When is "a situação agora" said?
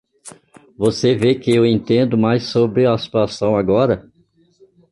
2.87-4.11